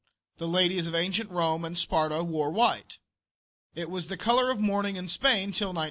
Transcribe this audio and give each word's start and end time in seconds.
The 0.37 0.47
ladies 0.47 0.87
of 0.87 0.95
ancient 0.95 1.29
Rome 1.29 1.63
and 1.63 1.77
Sparta 1.77 2.23
wore 2.23 2.49
white. 2.49 2.97
It 3.75 3.87
was 3.87 4.07
the 4.07 4.17
color 4.17 4.49
of 4.49 4.59
mourning 4.59 4.95
in 4.95 5.07
Spain 5.07 5.51
till 5.51 5.67
1498. 5.75 5.79